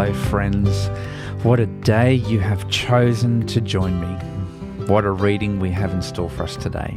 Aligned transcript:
Hello, 0.00 0.14
friends. 0.14 0.88
What 1.42 1.60
a 1.60 1.66
day 1.66 2.14
you 2.14 2.40
have 2.40 2.70
chosen 2.70 3.46
to 3.48 3.60
join 3.60 4.00
me. 4.00 4.86
What 4.86 5.04
a 5.04 5.10
reading 5.10 5.60
we 5.60 5.68
have 5.72 5.92
in 5.92 6.00
store 6.00 6.30
for 6.30 6.44
us 6.44 6.56
today. 6.56 6.96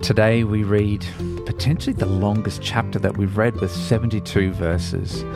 Today 0.00 0.44
we 0.44 0.62
read 0.64 1.04
potentially 1.44 1.92
the 1.92 2.06
longest 2.06 2.62
chapter 2.62 2.98
that 3.00 3.18
we've 3.18 3.36
read 3.36 3.60
with 3.60 3.70
72 3.70 4.52
verses. 4.52 5.26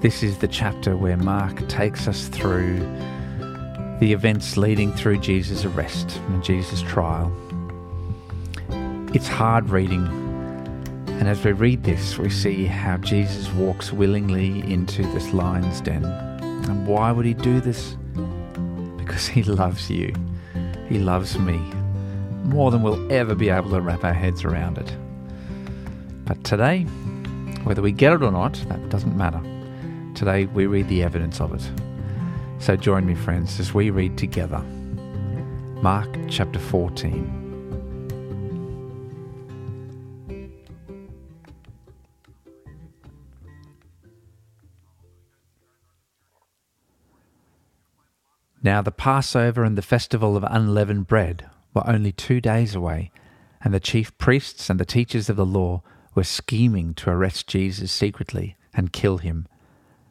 This 0.00 0.24
is 0.24 0.38
the 0.38 0.48
chapter 0.48 0.96
where 0.96 1.16
Mark 1.16 1.68
takes 1.68 2.08
us 2.08 2.26
through 2.26 2.80
the 4.00 4.12
events 4.12 4.56
leading 4.56 4.92
through 4.94 5.18
Jesus' 5.18 5.64
arrest 5.64 6.20
and 6.26 6.42
Jesus' 6.42 6.82
trial. 6.82 7.32
It's 9.14 9.28
hard 9.28 9.70
reading 9.70 10.23
and 11.18 11.28
as 11.28 11.44
we 11.44 11.52
read 11.52 11.84
this, 11.84 12.18
we 12.18 12.30
see 12.30 12.64
how 12.64 12.96
Jesus 12.98 13.50
walks 13.52 13.92
willingly 13.92 14.60
into 14.72 15.02
this 15.12 15.32
lion's 15.32 15.80
den. 15.80 16.04
And 16.04 16.86
why 16.86 17.12
would 17.12 17.26
he 17.26 17.34
do 17.34 17.60
this? 17.60 17.96
Because 18.96 19.26
he 19.26 19.42
loves 19.42 19.90
you. 19.90 20.12
He 20.88 20.98
loves 20.98 21.38
me 21.38 21.58
more 22.44 22.70
than 22.70 22.82
we'll 22.82 23.10
ever 23.10 23.34
be 23.34 23.48
able 23.48 23.70
to 23.70 23.80
wrap 23.80 24.04
our 24.04 24.12
heads 24.12 24.44
around 24.44 24.78
it. 24.78 24.92
But 26.24 26.44
today, 26.44 26.82
whether 27.64 27.82
we 27.82 27.92
get 27.92 28.12
it 28.12 28.22
or 28.22 28.30
not, 28.30 28.54
that 28.68 28.88
doesn't 28.90 29.16
matter. 29.16 29.40
Today, 30.14 30.46
we 30.46 30.66
read 30.66 30.88
the 30.88 31.02
evidence 31.02 31.40
of 31.40 31.54
it. 31.54 31.70
So 32.60 32.76
join 32.76 33.06
me, 33.06 33.14
friends, 33.14 33.58
as 33.60 33.74
we 33.74 33.90
read 33.90 34.16
together. 34.16 34.58
Mark 35.82 36.08
chapter 36.28 36.58
14. 36.58 37.43
Now 48.64 48.80
the 48.80 48.90
Passover 48.90 49.62
and 49.62 49.76
the 49.76 49.82
festival 49.82 50.38
of 50.38 50.44
unleavened 50.48 51.06
bread 51.06 51.50
were 51.74 51.86
only 51.86 52.12
two 52.12 52.40
days 52.40 52.74
away, 52.74 53.12
and 53.62 53.74
the 53.74 53.78
chief 53.78 54.16
priests 54.16 54.70
and 54.70 54.80
the 54.80 54.86
teachers 54.86 55.28
of 55.28 55.36
the 55.36 55.44
law 55.44 55.82
were 56.14 56.24
scheming 56.24 56.94
to 56.94 57.10
arrest 57.10 57.46
Jesus 57.46 57.92
secretly 57.92 58.56
and 58.72 58.90
kill 58.90 59.18
him. 59.18 59.46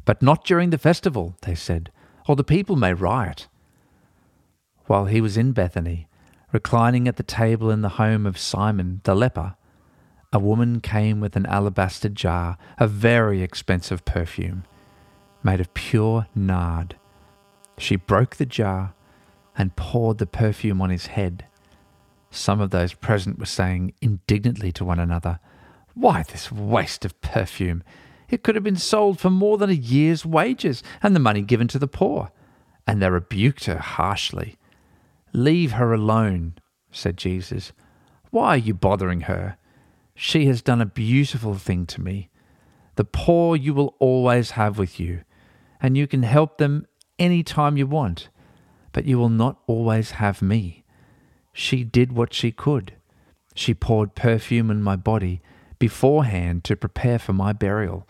But 0.05 0.21
not 0.21 0.45
during 0.45 0.69
the 0.69 0.77
festival, 0.77 1.35
they 1.41 1.55
said, 1.55 1.91
or 2.27 2.35
the 2.35 2.43
people 2.43 2.75
may 2.75 2.93
riot. 2.93 3.47
While 4.85 5.05
he 5.05 5.19
was 5.19 5.35
in 5.35 5.53
Bethany, 5.53 6.07
reclining 6.51 7.07
at 7.07 7.15
the 7.15 7.23
table 7.23 7.71
in 7.71 7.81
the 7.81 7.97
home 7.97 8.27
of 8.27 8.37
Simon 8.37 9.01
the 9.03 9.15
leper, 9.15 9.55
a 10.31 10.37
woman 10.37 10.79
came 10.79 11.19
with 11.19 11.35
an 11.35 11.47
alabaster 11.47 12.09
jar 12.09 12.59
of 12.77 12.91
very 12.91 13.41
expensive 13.41 14.05
perfume, 14.05 14.63
made 15.41 15.59
of 15.59 15.73
pure 15.73 16.27
nard 16.35 16.97
she 17.77 17.95
broke 17.95 18.35
the 18.35 18.45
jar 18.45 18.93
and 19.57 19.75
poured 19.75 20.17
the 20.17 20.25
perfume 20.25 20.81
on 20.81 20.89
his 20.89 21.07
head. 21.07 21.45
Some 22.31 22.59
of 22.59 22.71
those 22.71 22.93
present 22.93 23.37
were 23.39 23.45
saying 23.45 23.93
indignantly 24.01 24.71
to 24.73 24.85
one 24.85 24.99
another, 24.99 25.39
Why 25.93 26.23
this 26.23 26.51
waste 26.51 27.05
of 27.05 27.19
perfume? 27.21 27.83
It 28.29 28.41
could 28.41 28.55
have 28.55 28.63
been 28.63 28.75
sold 28.75 29.19
for 29.19 29.29
more 29.29 29.57
than 29.57 29.69
a 29.69 29.73
year's 29.73 30.25
wages 30.25 30.81
and 31.03 31.15
the 31.15 31.19
money 31.19 31.41
given 31.41 31.67
to 31.69 31.79
the 31.79 31.87
poor. 31.87 32.31
And 32.87 33.01
they 33.01 33.09
rebuked 33.09 33.65
her 33.65 33.77
harshly. 33.77 34.57
Leave 35.31 35.73
her 35.73 35.93
alone, 35.93 36.55
said 36.91 37.17
Jesus. 37.17 37.71
Why 38.31 38.49
are 38.49 38.57
you 38.57 38.73
bothering 38.73 39.21
her? 39.21 39.57
She 40.15 40.45
has 40.47 40.61
done 40.61 40.81
a 40.81 40.85
beautiful 40.85 41.55
thing 41.55 41.85
to 41.87 42.01
me. 42.01 42.29
The 42.95 43.05
poor 43.05 43.55
you 43.55 43.73
will 43.73 43.95
always 43.99 44.51
have 44.51 44.77
with 44.77 44.99
you, 44.99 45.21
and 45.81 45.97
you 45.97 46.07
can 46.07 46.23
help 46.23 46.57
them 46.57 46.85
any 47.19 47.43
time 47.43 47.77
you 47.77 47.87
want, 47.87 48.29
but 48.91 49.05
you 49.05 49.17
will 49.17 49.29
not 49.29 49.57
always 49.67 50.11
have 50.11 50.41
me. 50.41 50.83
She 51.51 51.83
did 51.83 52.11
what 52.11 52.33
she 52.33 52.51
could. 52.51 52.93
She 53.55 53.73
poured 53.73 54.15
perfume 54.15 54.71
in 54.71 54.81
my 54.81 54.95
body 54.95 55.41
beforehand 55.79 56.63
to 56.63 56.75
prepare 56.75 57.19
for 57.19 57.33
my 57.33 57.53
burial. 57.53 58.07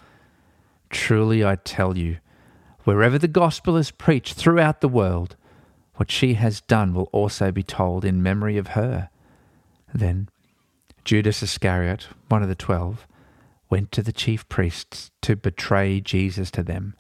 Truly 0.90 1.44
I 1.44 1.56
tell 1.56 1.98
you, 1.98 2.18
wherever 2.84 3.18
the 3.18 3.28
gospel 3.28 3.78
is 3.78 3.92
preached 3.92 4.36
throughout 4.36 4.82
the 4.82 4.88
world, 4.88 5.36
what 5.96 6.12
she 6.12 6.36
has 6.36 6.62
done 6.62 6.94
will 6.94 7.10
also 7.12 7.52
be 7.52 7.64
told 7.64 8.06
in 8.06 8.24
memory 8.24 8.58
of 8.58 8.68
her. 8.68 9.10
Then 9.94 10.30
Judas 11.04 11.44
Iscariot, 11.44 12.08
one 12.30 12.44
of 12.44 12.50
the 12.50 12.56
twelve, 12.56 13.06
went 13.70 13.92
to 13.92 14.02
the 14.02 14.14
chief 14.14 14.48
priests 14.50 15.12
to 15.22 15.36
betray 15.36 16.00
Jesus 16.00 16.50
to 16.52 16.64
them. 16.64 16.96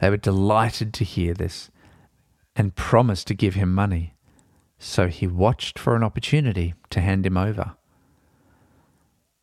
They 0.00 0.10
were 0.10 0.16
delighted 0.16 0.92
to 0.94 1.04
hear 1.04 1.34
this 1.34 1.70
and 2.56 2.74
promised 2.74 3.26
to 3.28 3.34
give 3.34 3.54
him 3.54 3.74
money. 3.74 4.14
So 4.78 5.08
he 5.08 5.26
watched 5.26 5.78
for 5.78 5.94
an 5.94 6.02
opportunity 6.02 6.74
to 6.88 7.00
hand 7.00 7.26
him 7.26 7.36
over. 7.36 7.76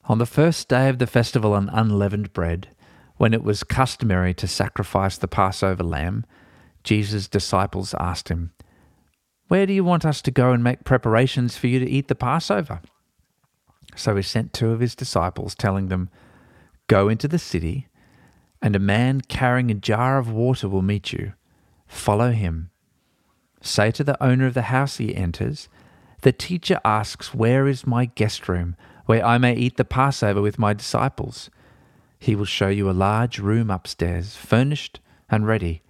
On 0.05 0.17
the 0.17 0.25
first 0.25 0.67
day 0.67 0.89
of 0.89 0.99
the 0.99 1.07
festival 1.07 1.53
on 1.53 1.69
unleavened 1.69 2.33
bread, 2.33 2.69
when 3.17 3.33
it 3.33 3.43
was 3.43 3.63
customary 3.63 4.33
to 4.35 4.47
sacrifice 4.47 5.17
the 5.17 5.27
Passover 5.27 5.83
lamb, 5.83 6.25
Jesus' 6.83 7.27
disciples 7.27 7.93
asked 7.99 8.29
him, 8.29 8.51
Where 9.47 9.65
do 9.65 9.73
you 9.73 9.83
want 9.83 10.05
us 10.05 10.21
to 10.23 10.31
go 10.31 10.53
and 10.53 10.63
make 10.63 10.83
preparations 10.83 11.57
for 11.57 11.67
you 11.67 11.79
to 11.79 11.89
eat 11.89 12.07
the 12.07 12.15
Passover? 12.15 12.81
So 13.95 14.15
he 14.15 14.21
sent 14.21 14.53
two 14.53 14.71
of 14.71 14.79
his 14.79 14.95
disciples, 14.95 15.55
telling 15.55 15.87
them, 15.87 16.09
Go 16.87 17.09
into 17.09 17.27
the 17.27 17.39
city 17.39 17.87
and 18.61 18.75
a 18.75 18.79
man 18.79 19.21
carrying 19.21 19.69
a 19.71 19.75
jar 19.75 20.17
of 20.17 20.31
water 20.31 20.67
will 20.67 20.81
meet 20.81 21.13
you. 21.13 21.33
Follow 21.87 22.31
him. 22.31 22.69
Say 23.61 23.91
to 23.91 24.03
the 24.03 24.21
owner 24.23 24.45
of 24.45 24.53
the 24.53 24.63
house 24.63 24.97
he 24.97 25.15
enters, 25.15 25.69
The 26.21 26.31
teacher 26.31 26.79
asks, 26.83 27.33
Where 27.33 27.67
is 27.67 27.87
my 27.87 28.05
guest 28.05 28.47
room, 28.47 28.75
where 29.05 29.25
I 29.25 29.37
may 29.37 29.55
eat 29.55 29.77
the 29.77 29.85
Passover 29.85 30.41
with 30.41 30.59
my 30.59 30.73
disciples? 30.73 31.49
He 32.19 32.35
will 32.35 32.45
show 32.45 32.69
you 32.69 32.89
a 32.89 32.91
large 32.91 33.39
room 33.39 33.69
upstairs, 33.69 34.35
furnished 34.35 34.99
and 35.29 35.45
ready. 35.45 35.83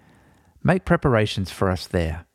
Make 0.63 0.85
preparations 0.85 1.51
for 1.51 1.69
us 1.69 1.87
there. 1.87 2.25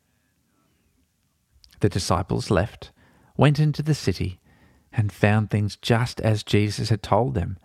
The 1.81 1.89
disciples 1.89 2.49
left, 2.49 2.91
went 3.37 3.59
into 3.59 3.83
the 3.83 3.93
city, 3.93 4.39
and 4.91 5.11
found 5.11 5.49
things 5.49 5.75
just 5.75 6.21
as 6.21 6.43
Jesus 6.43 6.89
had 6.89 7.03
told 7.03 7.33
them, 7.33 7.57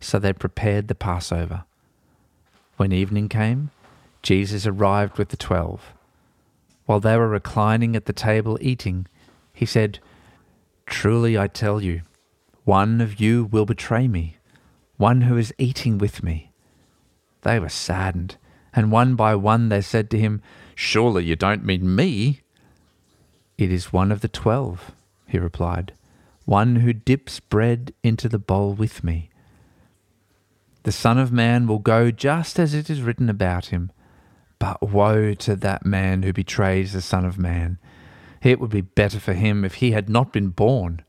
so 0.00 0.18
they 0.18 0.32
prepared 0.32 0.88
the 0.88 0.94
Passover. 0.94 1.64
When 2.82 2.90
evening 2.90 3.28
came, 3.28 3.70
Jesus 4.22 4.66
arrived 4.66 5.16
with 5.16 5.28
the 5.28 5.36
twelve. 5.36 5.92
While 6.84 6.98
they 6.98 7.16
were 7.16 7.28
reclining 7.28 7.94
at 7.94 8.06
the 8.06 8.12
table 8.12 8.58
eating, 8.60 9.06
he 9.52 9.64
said, 9.64 10.00
Truly 10.84 11.38
I 11.38 11.46
tell 11.46 11.80
you, 11.80 12.02
one 12.64 13.00
of 13.00 13.20
you 13.20 13.44
will 13.44 13.66
betray 13.66 14.08
me, 14.08 14.38
one 14.96 15.20
who 15.20 15.36
is 15.36 15.54
eating 15.58 15.96
with 15.96 16.24
me. 16.24 16.50
They 17.42 17.60
were 17.60 17.68
saddened, 17.68 18.36
and 18.74 18.90
one 18.90 19.14
by 19.14 19.36
one 19.36 19.68
they 19.68 19.80
said 19.80 20.10
to 20.10 20.18
him, 20.18 20.42
Surely 20.74 21.22
you 21.22 21.36
don't 21.36 21.64
mean 21.64 21.94
me? 21.94 22.40
It 23.56 23.70
is 23.70 23.92
one 23.92 24.10
of 24.10 24.22
the 24.22 24.28
twelve, 24.42 24.90
he 25.28 25.38
replied, 25.38 25.92
one 26.46 26.74
who 26.74 26.92
dips 26.92 27.38
bread 27.38 27.94
into 28.02 28.28
the 28.28 28.40
bowl 28.40 28.72
with 28.72 29.04
me. 29.04 29.30
The 30.84 30.92
Son 30.92 31.18
of 31.18 31.30
Man 31.30 31.66
will 31.66 31.78
go 31.78 32.10
just 32.10 32.58
as 32.58 32.74
it 32.74 32.90
is 32.90 33.02
written 33.02 33.28
about 33.28 33.66
him. 33.66 33.92
But 34.58 34.82
woe 34.82 35.34
to 35.34 35.56
that 35.56 35.86
man 35.86 36.22
who 36.22 36.32
betrays 36.32 36.92
the 36.92 37.00
Son 37.00 37.24
of 37.24 37.38
Man. 37.38 37.78
It 38.42 38.58
would 38.58 38.70
be 38.70 38.80
better 38.80 39.20
for 39.20 39.32
him 39.32 39.64
if 39.64 39.74
he 39.74 39.92
had 39.92 40.08
not 40.08 40.32
been 40.32 40.48
born. 40.48 41.02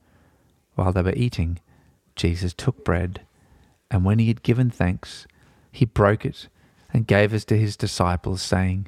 While 0.76 0.94
they 0.94 1.02
were 1.02 1.14
eating, 1.16 1.60
Jesus 2.16 2.54
took 2.54 2.84
bread, 2.84 3.22
and 3.90 4.06
when 4.06 4.20
he 4.20 4.28
had 4.28 4.44
given 4.44 4.70
thanks, 4.70 5.28
he 5.72 5.86
broke 5.86 6.26
it 6.26 6.48
and 6.92 7.08
gave 7.08 7.34
it 7.34 7.42
to 7.48 7.58
his 7.58 7.76
disciples, 7.76 8.42
saying, 8.42 8.88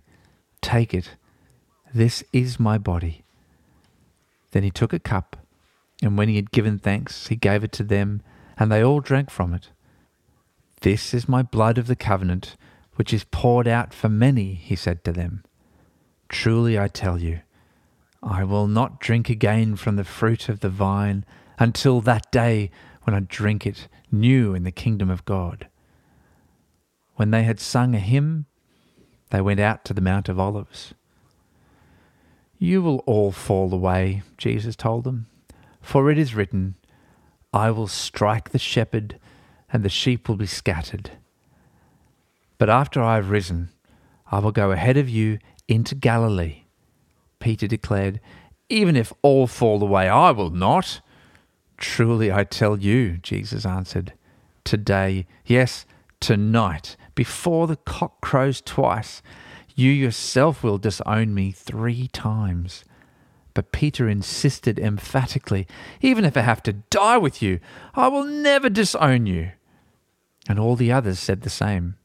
Take 0.61 0.93
it, 0.93 1.11
this 1.93 2.23
is 2.31 2.59
my 2.59 2.77
body. 2.77 3.23
Then 4.51 4.63
he 4.63 4.71
took 4.71 4.93
a 4.93 4.99
cup, 4.99 5.37
and 6.03 6.17
when 6.17 6.29
he 6.29 6.35
had 6.35 6.51
given 6.51 6.77
thanks, 6.77 7.27
he 7.27 7.35
gave 7.35 7.63
it 7.63 7.71
to 7.73 7.83
them, 7.83 8.21
and 8.57 8.71
they 8.71 8.83
all 8.83 8.99
drank 8.99 9.29
from 9.31 9.53
it. 9.53 9.69
This 10.81 11.13
is 11.13 11.29
my 11.29 11.41
blood 11.41 11.77
of 11.77 11.87
the 11.87 11.95
covenant, 11.95 12.55
which 12.95 13.13
is 13.13 13.25
poured 13.25 13.67
out 13.67 13.93
for 13.93 14.09
many, 14.09 14.53
he 14.53 14.75
said 14.75 15.03
to 15.03 15.11
them. 15.11 15.43
Truly 16.29 16.79
I 16.79 16.87
tell 16.87 17.19
you, 17.19 17.41
I 18.21 18.43
will 18.43 18.67
not 18.67 18.99
drink 18.99 19.29
again 19.29 19.75
from 19.75 19.95
the 19.95 20.03
fruit 20.03 20.49
of 20.49 20.59
the 20.59 20.69
vine 20.69 21.25
until 21.59 22.01
that 22.01 22.31
day 22.31 22.71
when 23.03 23.15
I 23.15 23.19
drink 23.19 23.65
it 23.65 23.87
new 24.11 24.53
in 24.55 24.63
the 24.63 24.71
kingdom 24.71 25.09
of 25.09 25.25
God. 25.25 25.67
When 27.15 27.31
they 27.31 27.43
had 27.43 27.59
sung 27.59 27.95
a 27.95 27.99
hymn, 27.99 28.45
they 29.29 29.41
went 29.41 29.59
out 29.59 29.85
to 29.85 29.93
the 29.93 30.01
Mount 30.01 30.27
of 30.27 30.39
Olives. 30.39 30.93
You 32.57 32.81
will 32.81 32.99
all 32.99 33.31
fall 33.31 33.73
away, 33.73 34.23
Jesus 34.37 34.75
told 34.75 35.03
them, 35.03 35.27
for 35.81 36.09
it 36.09 36.17
is 36.17 36.35
written, 36.35 36.75
I 37.53 37.71
will 37.71 37.87
strike 37.87 38.49
the 38.49 38.59
shepherd 38.59 39.19
and 39.71 39.83
the 39.83 39.89
sheep 39.89 40.27
will 40.27 40.35
be 40.35 40.45
scattered. 40.45 41.11
But 42.57 42.69
after 42.69 43.01
I 43.01 43.15
have 43.15 43.29
risen, 43.29 43.69
I 44.31 44.39
will 44.39 44.51
go 44.51 44.71
ahead 44.71 44.97
of 44.97 45.09
you 45.09 45.39
into 45.67 45.95
Galilee. 45.95 46.63
Peter 47.39 47.67
declared, 47.67 48.19
Even 48.69 48.95
if 48.95 49.13
all 49.21 49.47
fall 49.47 49.81
away, 49.81 50.07
I 50.07 50.31
will 50.31 50.49
not. 50.49 51.01
Truly 51.77 52.31
I 52.31 52.43
tell 52.43 52.79
you, 52.79 53.17
Jesus 53.17 53.65
answered, 53.65 54.13
today, 54.63 55.27
yes, 55.45 55.85
tonight, 56.19 56.97
before 57.13 57.67
the 57.67 57.75
cock 57.77 58.19
crows 58.19 58.61
twice, 58.61 59.21
you 59.75 59.91
yourself 59.91 60.63
will 60.63 60.77
disown 60.77 61.33
me 61.33 61.51
three 61.51 62.07
times. 62.07 62.83
But 63.55 63.71
Peter 63.71 64.07
insisted 64.07 64.77
emphatically, 64.77 65.65
Even 66.01 66.25
if 66.25 66.37
I 66.37 66.41
have 66.41 66.61
to 66.63 66.73
die 66.73 67.17
with 67.17 67.41
you, 67.41 67.59
I 67.95 68.09
will 68.09 68.25
never 68.25 68.69
disown 68.69 69.25
you. 69.25 69.53
And 70.47 70.59
all 70.59 70.75
the 70.75 70.91
others 70.91 71.17
said 71.19 71.41
the 71.41 71.49
same. 71.49 71.95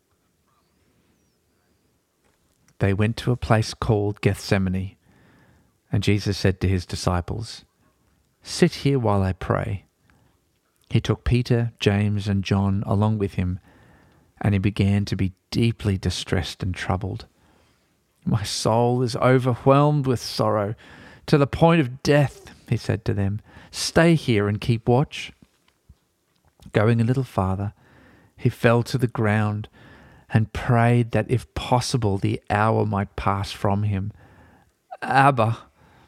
They 2.79 2.95
went 2.95 3.19
to 3.19 3.33
a 3.33 3.37
place 3.37 3.75
called 3.75 4.23
Gethsemane, 4.23 4.97
and 5.93 6.03
Jesus 6.03 6.39
said 6.39 6.61
to 6.61 6.69
his 6.69 6.87
disciples, 6.87 7.65
Sit 8.43 8.77
here 8.77 8.99
while 8.99 9.23
I 9.23 9.33
pray. 9.35 9.85
He 10.89 11.01
took 11.01 11.25
Peter, 11.25 11.73
James, 11.81 12.29
and 12.29 12.45
John 12.45 12.85
along 12.87 13.19
with 13.19 13.35
him, 13.35 13.59
and 14.41 14.55
he 14.55 14.59
began 14.59 15.05
to 15.07 15.17
be 15.17 15.35
deeply 15.51 15.99
distressed 15.99 16.63
and 16.63 16.75
troubled. 16.75 17.27
My 18.25 18.45
soul 18.45 19.03
is 19.03 19.17
overwhelmed 19.17 20.07
with 20.07 20.21
sorrow 20.21 20.75
to 21.27 21.39
the 21.39 21.47
point 21.47 21.81
of 21.81 22.03
death, 22.03 22.55
he 22.69 22.77
said 22.77 23.05
to 23.05 23.15
them. 23.15 23.41
Stay 23.71 24.15
here 24.15 24.49
and 24.49 24.61
keep 24.61 24.89
watch. 24.89 25.33
Going 26.73 27.01
a 27.01 27.05
little 27.05 27.25
farther, 27.25 27.73
he 28.37 28.49
fell 28.49 28.83
to 28.85 28.99
the 28.99 29.07
ground 29.07 29.69
and 30.33 30.53
prayed 30.53 31.11
that 31.11 31.31
if 31.31 31.53
possible 31.55 32.19
the 32.19 32.41
hour 32.49 32.87
might 32.87 33.17
pass 33.17 33.51
from 33.51 33.83
him. 33.85 34.13
Abba, 35.03 35.59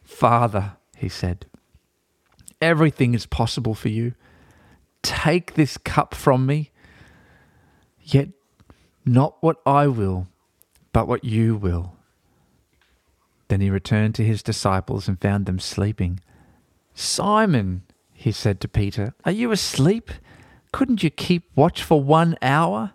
Father, 0.02 0.76
he 0.96 1.08
said, 1.08 1.46
everything 2.60 3.14
is 3.14 3.26
possible 3.26 3.74
for 3.74 3.88
you. 3.88 4.14
Take 5.02 5.54
this 5.54 5.76
cup 5.76 6.14
from 6.14 6.46
me, 6.46 6.70
yet 8.00 8.28
not 9.04 9.36
what 9.40 9.60
I 9.66 9.88
will, 9.88 10.28
but 10.92 11.08
what 11.08 11.24
you 11.24 11.56
will. 11.56 11.96
Then 13.52 13.60
he 13.60 13.68
returned 13.68 14.14
to 14.14 14.24
his 14.24 14.42
disciples 14.42 15.06
and 15.06 15.20
found 15.20 15.44
them 15.44 15.58
sleeping. 15.58 16.20
Simon, 16.94 17.82
he 18.14 18.32
said 18.32 18.62
to 18.62 18.66
Peter, 18.66 19.12
are 19.26 19.30
you 19.30 19.52
asleep? 19.52 20.10
Couldn't 20.72 21.02
you 21.02 21.10
keep 21.10 21.54
watch 21.54 21.82
for 21.82 22.02
one 22.02 22.38
hour? 22.40 22.92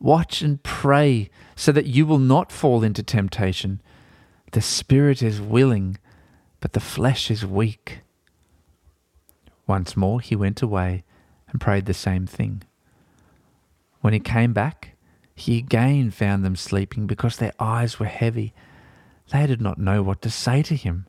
Watch 0.00 0.42
and 0.42 0.60
pray 0.64 1.30
so 1.54 1.70
that 1.70 1.86
you 1.86 2.06
will 2.06 2.18
not 2.18 2.50
fall 2.50 2.82
into 2.82 3.04
temptation. 3.04 3.80
The 4.50 4.62
spirit 4.62 5.22
is 5.22 5.40
willing, 5.40 5.98
but 6.58 6.72
the 6.72 6.80
flesh 6.80 7.30
is 7.30 7.46
weak. 7.46 8.00
Once 9.68 9.96
more 9.96 10.20
he 10.20 10.34
went 10.34 10.60
away 10.60 11.04
and 11.50 11.60
prayed 11.60 11.86
the 11.86 11.94
same 11.94 12.26
thing. 12.26 12.64
When 14.00 14.12
he 14.12 14.18
came 14.18 14.52
back, 14.52 14.96
he 15.36 15.56
again 15.56 16.10
found 16.10 16.44
them 16.44 16.56
sleeping 16.56 17.06
because 17.06 17.36
their 17.36 17.52
eyes 17.60 18.00
were 18.00 18.06
heavy 18.06 18.52
they 19.30 19.46
did 19.46 19.60
not 19.60 19.78
know 19.78 20.02
what 20.02 20.22
to 20.22 20.30
say 20.30 20.62
to 20.62 20.74
him. 20.74 21.06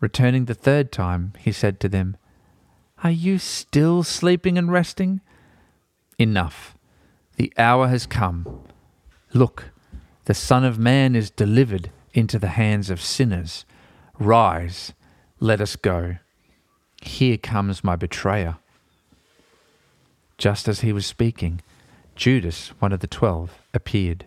Returning 0.00 0.44
the 0.44 0.54
third 0.54 0.92
time, 0.92 1.32
he 1.38 1.52
said 1.52 1.80
to 1.80 1.88
them, 1.88 2.16
Are 3.02 3.10
you 3.10 3.38
still 3.38 4.02
sleeping 4.02 4.58
and 4.58 4.70
resting? 4.70 5.20
Enough. 6.18 6.76
The 7.36 7.52
hour 7.56 7.88
has 7.88 8.06
come. 8.06 8.62
Look, 9.32 9.70
the 10.26 10.34
Son 10.34 10.64
of 10.64 10.78
Man 10.78 11.14
is 11.16 11.30
delivered 11.30 11.90
into 12.12 12.38
the 12.38 12.48
hands 12.48 12.90
of 12.90 13.00
sinners. 13.00 13.64
Rise, 14.18 14.92
let 15.40 15.60
us 15.60 15.76
go. 15.76 16.16
Here 17.02 17.36
comes 17.36 17.84
my 17.84 17.96
betrayer. 17.96 18.56
Just 20.38 20.68
as 20.68 20.80
he 20.80 20.92
was 20.92 21.06
speaking, 21.06 21.60
Judas, 22.16 22.68
one 22.78 22.92
of 22.92 23.00
the 23.00 23.06
twelve, 23.06 23.58
appeared. 23.72 24.26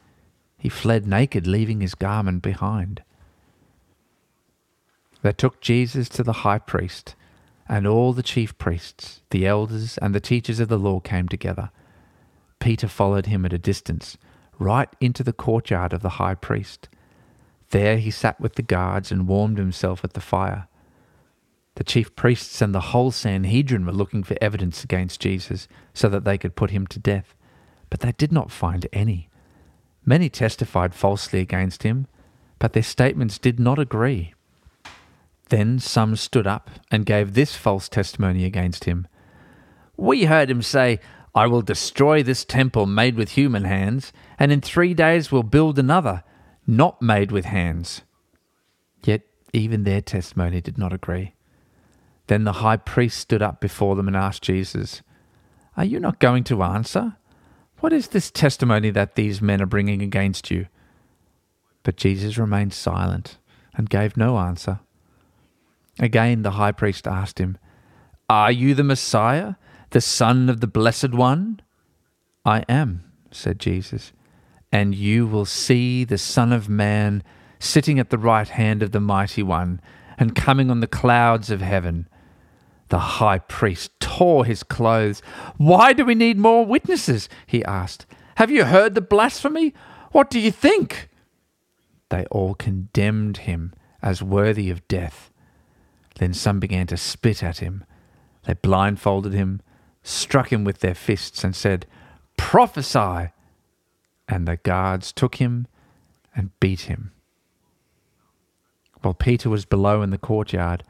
he 0.61 0.69
fled 0.69 1.07
naked, 1.07 1.47
leaving 1.47 1.81
his 1.81 1.95
garment 1.95 2.43
behind. 2.43 3.01
They 5.23 5.31
took 5.31 5.59
Jesus 5.59 6.07
to 6.09 6.21
the 6.21 6.43
high 6.45 6.59
priest, 6.59 7.15
and 7.67 7.87
all 7.87 8.13
the 8.13 8.21
chief 8.21 8.55
priests, 8.59 9.23
the 9.31 9.47
elders, 9.47 9.97
and 9.97 10.13
the 10.13 10.19
teachers 10.19 10.59
of 10.59 10.67
the 10.67 10.77
law 10.77 10.99
came 10.99 11.27
together. 11.27 11.71
Peter 12.59 12.87
followed 12.87 13.25
him 13.25 13.43
at 13.43 13.53
a 13.53 13.57
distance, 13.57 14.19
right 14.59 14.89
into 14.99 15.23
the 15.23 15.33
courtyard 15.33 15.93
of 15.93 16.03
the 16.03 16.17
high 16.21 16.35
priest. 16.35 16.89
There 17.71 17.97
he 17.97 18.11
sat 18.11 18.39
with 18.39 18.53
the 18.53 18.61
guards 18.61 19.11
and 19.11 19.27
warmed 19.27 19.57
himself 19.57 20.03
at 20.03 20.13
the 20.13 20.21
fire. 20.21 20.67
The 21.73 21.83
chief 21.83 22.15
priests 22.15 22.61
and 22.61 22.75
the 22.75 22.91
whole 22.91 23.09
Sanhedrin 23.09 23.87
were 23.87 23.91
looking 23.93 24.21
for 24.21 24.37
evidence 24.39 24.83
against 24.83 25.21
Jesus 25.21 25.67
so 25.95 26.07
that 26.09 26.23
they 26.23 26.37
could 26.37 26.55
put 26.55 26.69
him 26.69 26.85
to 26.85 26.99
death, 26.99 27.33
but 27.89 28.01
they 28.01 28.11
did 28.11 28.31
not 28.31 28.51
find 28.51 28.85
any. 28.93 29.27
Many 30.05 30.29
testified 30.29 30.95
falsely 30.95 31.39
against 31.39 31.83
him, 31.83 32.07
but 32.59 32.73
their 32.73 32.83
statements 32.83 33.37
did 33.37 33.59
not 33.59 33.79
agree. 33.79 34.33
Then 35.49 35.79
some 35.79 36.15
stood 36.15 36.47
up 36.47 36.69
and 36.89 37.05
gave 37.05 37.33
this 37.33 37.55
false 37.55 37.89
testimony 37.89 38.45
against 38.45 38.85
him. 38.85 39.07
We 39.97 40.25
heard 40.25 40.49
him 40.49 40.61
say, 40.61 40.99
I 41.35 41.47
will 41.47 41.61
destroy 41.61 42.23
this 42.23 42.43
temple 42.43 42.85
made 42.85 43.15
with 43.15 43.31
human 43.31 43.63
hands, 43.63 44.11
and 44.39 44.51
in 44.51 44.61
three 44.61 44.93
days 44.93 45.31
will 45.31 45.43
build 45.43 45.77
another, 45.77 46.23
not 46.65 47.01
made 47.01 47.31
with 47.31 47.45
hands. 47.45 48.01
Yet 49.03 49.21
even 49.53 49.83
their 49.83 50.01
testimony 50.01 50.61
did 50.61 50.77
not 50.77 50.93
agree. 50.93 51.33
Then 52.27 52.43
the 52.43 52.53
high 52.53 52.77
priest 52.77 53.17
stood 53.19 53.41
up 53.41 53.59
before 53.59 53.95
them 53.95 54.07
and 54.07 54.15
asked 54.15 54.43
Jesus, 54.43 55.01
Are 55.75 55.85
you 55.85 55.99
not 55.99 56.19
going 56.19 56.43
to 56.45 56.63
answer? 56.63 57.17
What 57.81 57.93
is 57.93 58.09
this 58.09 58.29
testimony 58.29 58.91
that 58.91 59.15
these 59.15 59.41
men 59.41 59.59
are 59.59 59.65
bringing 59.65 60.03
against 60.03 60.51
you? 60.51 60.67
But 61.81 61.97
Jesus 61.97 62.37
remained 62.37 62.73
silent 62.73 63.39
and 63.73 63.89
gave 63.89 64.15
no 64.15 64.37
answer. 64.37 64.81
Again 65.99 66.43
the 66.43 66.51
high 66.51 66.73
priest 66.73 67.07
asked 67.07 67.39
him, 67.39 67.57
Are 68.29 68.51
you 68.51 68.75
the 68.75 68.83
Messiah, 68.83 69.55
the 69.89 69.99
Son 69.99 70.47
of 70.47 70.61
the 70.61 70.67
Blessed 70.67 71.15
One? 71.15 71.59
I 72.45 72.63
am, 72.69 73.03
said 73.31 73.59
Jesus, 73.59 74.13
and 74.71 74.93
you 74.93 75.25
will 75.25 75.45
see 75.45 76.03
the 76.03 76.19
Son 76.19 76.53
of 76.53 76.69
Man 76.69 77.23
sitting 77.57 77.97
at 77.97 78.11
the 78.11 78.17
right 78.19 78.47
hand 78.47 78.83
of 78.83 78.91
the 78.91 78.99
Mighty 78.99 79.41
One 79.41 79.81
and 80.19 80.35
coming 80.35 80.69
on 80.69 80.81
the 80.81 80.87
clouds 80.87 81.49
of 81.49 81.61
heaven. 81.61 82.07
The 82.91 82.99
high 82.99 83.39
priest 83.39 83.97
tore 84.01 84.43
his 84.43 84.63
clothes. 84.63 85.21
Why 85.55 85.93
do 85.93 86.03
we 86.03 86.13
need 86.13 86.37
more 86.37 86.65
witnesses? 86.65 87.29
he 87.47 87.63
asked. 87.63 88.05
Have 88.35 88.51
you 88.51 88.65
heard 88.65 88.95
the 88.95 89.01
blasphemy? 89.01 89.73
What 90.11 90.29
do 90.29 90.37
you 90.37 90.51
think? 90.51 91.07
They 92.09 92.25
all 92.25 92.53
condemned 92.53 93.37
him 93.37 93.73
as 94.01 94.21
worthy 94.21 94.69
of 94.69 94.85
death. 94.89 95.31
Then 96.19 96.33
some 96.33 96.59
began 96.59 96.85
to 96.87 96.97
spit 96.97 97.41
at 97.41 97.59
him. 97.59 97.85
They 98.43 98.55
blindfolded 98.55 99.31
him, 99.31 99.61
struck 100.03 100.51
him 100.51 100.65
with 100.65 100.79
their 100.79 100.93
fists, 100.93 101.45
and 101.45 101.55
said, 101.55 101.85
Prophesy! 102.35 103.31
And 104.27 104.45
the 104.45 104.57
guards 104.57 105.13
took 105.13 105.35
him 105.35 105.65
and 106.35 106.51
beat 106.59 106.81
him. 106.81 107.13
While 109.01 109.13
Peter 109.13 109.49
was 109.49 109.63
below 109.63 110.01
in 110.01 110.09
the 110.09 110.17
courtyard, 110.17 110.83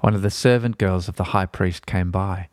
one 0.00 0.14
of 0.14 0.22
the 0.22 0.30
servant 0.30 0.78
girls 0.78 1.08
of 1.08 1.16
the 1.16 1.24
high 1.24 1.46
priest 1.46 1.86
came 1.86 2.10
by. 2.10 2.48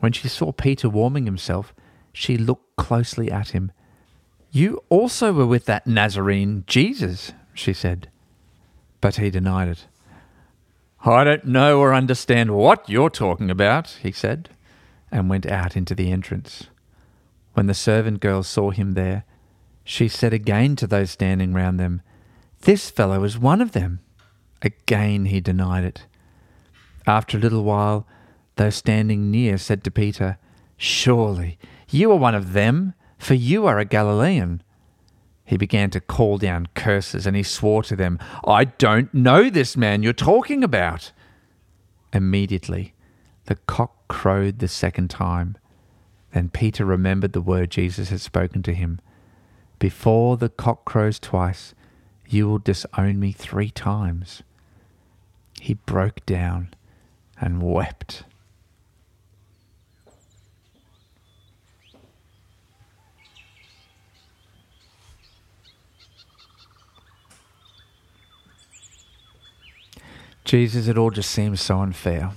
When 0.00 0.12
she 0.12 0.28
saw 0.28 0.52
Peter 0.52 0.88
warming 0.88 1.24
himself, 1.24 1.74
she 2.12 2.36
looked 2.36 2.76
closely 2.76 3.30
at 3.30 3.50
him. 3.50 3.72
You 4.50 4.82
also 4.88 5.32
were 5.32 5.46
with 5.46 5.64
that 5.66 5.86
Nazarene, 5.86 6.64
Jesus, 6.66 7.32
she 7.54 7.72
said. 7.72 8.08
But 9.00 9.16
he 9.16 9.30
denied 9.30 9.68
it. 9.68 9.86
I 11.04 11.24
don't 11.24 11.44
know 11.44 11.78
or 11.78 11.94
understand 11.94 12.50
what 12.50 12.88
you're 12.88 13.10
talking 13.10 13.50
about, 13.50 13.98
he 14.02 14.12
said, 14.12 14.48
and 15.10 15.30
went 15.30 15.46
out 15.46 15.76
into 15.76 15.94
the 15.94 16.10
entrance. 16.10 16.68
When 17.54 17.66
the 17.66 17.74
servant 17.74 18.20
girl 18.20 18.42
saw 18.42 18.70
him 18.70 18.92
there, 18.92 19.24
she 19.84 20.08
said 20.08 20.32
again 20.32 20.74
to 20.76 20.86
those 20.86 21.12
standing 21.12 21.54
round 21.54 21.78
them, 21.78 22.02
This 22.62 22.90
fellow 22.90 23.22
is 23.24 23.38
one 23.38 23.60
of 23.60 23.72
them. 23.72 24.00
Again 24.62 25.26
he 25.26 25.40
denied 25.40 25.84
it. 25.84 26.06
After 27.06 27.38
a 27.38 27.40
little 27.40 27.62
while, 27.62 28.06
those 28.56 28.74
standing 28.74 29.30
near 29.30 29.58
said 29.58 29.84
to 29.84 29.90
Peter, 29.90 30.38
Surely 30.76 31.58
you 31.88 32.10
are 32.10 32.18
one 32.18 32.34
of 32.34 32.52
them, 32.52 32.94
for 33.18 33.34
you 33.34 33.66
are 33.66 33.78
a 33.78 33.84
Galilean. 33.84 34.62
He 35.44 35.56
began 35.56 35.90
to 35.90 36.00
call 36.00 36.38
down 36.38 36.66
curses, 36.74 37.26
and 37.26 37.36
he 37.36 37.44
swore 37.44 37.84
to 37.84 37.94
them, 37.94 38.18
I 38.44 38.64
don't 38.64 39.14
know 39.14 39.48
this 39.48 39.76
man 39.76 40.02
you're 40.02 40.12
talking 40.12 40.64
about. 40.64 41.12
Immediately, 42.12 42.94
the 43.44 43.54
cock 43.54 44.08
crowed 44.08 44.58
the 44.58 44.68
second 44.68 45.08
time. 45.08 45.56
Then 46.32 46.48
Peter 46.48 46.84
remembered 46.84 47.32
the 47.32 47.40
word 47.40 47.70
Jesus 47.70 48.10
had 48.10 48.20
spoken 48.20 48.62
to 48.64 48.74
him 48.74 49.00
Before 49.78 50.36
the 50.36 50.48
cock 50.48 50.84
crows 50.84 51.20
twice, 51.20 51.74
you 52.28 52.48
will 52.48 52.58
disown 52.58 53.20
me 53.20 53.30
three 53.30 53.70
times. 53.70 54.42
He 55.60 55.74
broke 55.74 56.26
down 56.26 56.74
and 57.40 57.62
wept. 57.62 58.24
Jesus, 70.44 70.86
it 70.86 70.96
all 70.96 71.10
just 71.10 71.30
seems 71.30 71.60
so 71.60 71.80
unfair. 71.80 72.30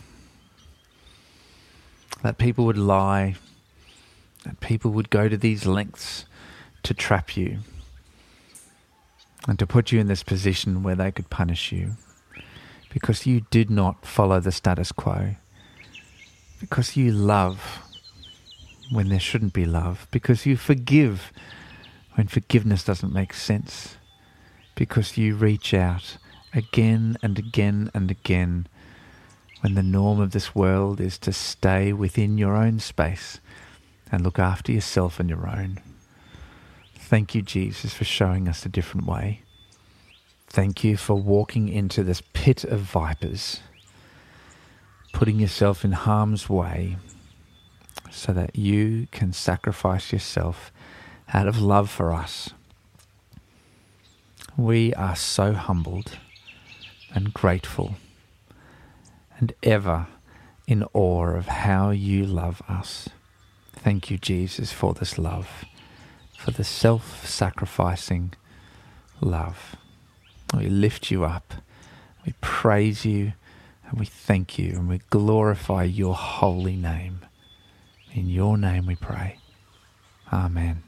That 2.24 2.40
people 2.40 2.66
would 2.66 2.78
lie, 2.78 3.36
that 4.46 4.60
people 4.60 4.92
would 4.92 5.12
go 5.12 5.30
to 5.30 5.38
these 5.38 5.68
lengths 5.68 6.26
to 6.84 6.94
trap 6.96 7.38
you 7.38 7.60
and 9.48 9.60
to 9.60 9.68
put 9.68 9.92
you 9.92 10.00
in 10.00 10.08
this 10.08 10.24
position 10.24 10.82
where 10.82 10.96
they 10.96 11.12
could 11.12 11.30
punish 11.30 11.72
you 11.72 11.96
because 12.90 13.26
you 13.26 13.42
did 13.52 13.70
not 13.70 14.06
follow 14.06 14.40
the 14.40 14.52
status 14.52 14.92
quo, 14.92 15.36
because 16.60 16.98
you 16.98 17.12
love 17.12 17.80
when 18.92 19.10
there 19.10 19.20
shouldn't 19.20 19.54
be 19.54 19.66
love, 19.66 20.08
because 20.12 20.46
you 20.46 20.58
forgive 20.58 21.32
when 22.16 22.28
forgiveness 22.28 22.84
doesn't 22.84 23.14
make 23.14 23.34
sense, 23.34 23.96
because 24.76 25.18
you 25.18 25.36
reach 25.36 25.74
out 25.74 26.18
again 26.54 27.18
and 27.22 27.38
again 27.38 27.92
and 27.94 28.10
again 28.10 28.68
when 29.62 29.76
the 29.76 29.84
norm 29.84 30.20
of 30.20 30.32
this 30.32 30.56
world 30.56 31.00
is 31.00 31.18
to 31.20 31.34
stay 31.34 31.94
within 31.94 32.38
your 32.38 32.56
own 32.56 32.80
space 32.80 33.40
and 34.12 34.24
look 34.24 34.40
after 34.40 34.72
yourself 34.72 35.20
and 35.20 35.30
your 35.30 35.48
own. 35.48 35.80
Thank 36.96 37.36
you, 37.36 37.42
Jesus, 37.42 37.94
for 37.94 38.06
showing 38.06 38.48
us 38.48 38.66
a 38.66 38.70
different 38.70 39.06
way. 39.06 39.44
Thank 40.52 40.84
you 40.84 40.98
for 40.98 41.14
walking 41.14 41.70
into 41.70 42.04
this 42.04 42.24
pit 42.34 42.64
of 42.64 42.80
vipers, 42.80 43.60
putting 45.14 45.40
yourself 45.40 45.86
in 45.86 45.92
harm's 45.92 46.50
way 46.50 46.98
so 48.10 48.34
that 48.34 48.56
you 48.56 49.08
can 49.12 49.32
sacrifice 49.32 50.12
yourself 50.12 50.72
out 51.32 51.48
of 51.48 51.62
love 51.62 51.88
for 51.88 52.12
us. 52.12 52.50
We 54.58 54.92
are 54.96 55.16
so 55.16 55.54
humbled 55.54 56.18
and 57.14 57.32
grateful 57.32 57.96
and 59.38 59.54
ever 59.62 60.08
in 60.68 60.84
awe 60.94 61.28
of 61.28 61.46
how 61.46 61.92
you 61.92 62.26
love 62.26 62.64
us. 62.68 63.08
Thank 63.74 64.10
you, 64.10 64.18
Jesus, 64.18 64.72
for 64.72 64.96
this 64.96 65.20
love, 65.20 65.64
for 66.40 66.50
the 66.50 66.64
self 66.64 67.28
sacrificing 67.28 68.34
love. 69.22 69.76
We 70.56 70.68
lift 70.68 71.12
you 71.12 71.26
up, 71.26 71.54
we 72.26 72.34
praise 72.42 73.06
you, 73.06 73.34
and 73.90 74.00
we 74.00 74.06
thank 74.06 74.58
you, 74.58 74.72
and 74.72 74.90
we 74.90 75.00
glorify 75.10 75.84
your 75.84 76.16
holy 76.16 76.76
name. 76.76 77.22
In 78.14 78.30
your 78.30 78.58
name 78.58 78.88
we 78.88 78.96
pray. 78.96 79.38
Amen. 80.34 80.84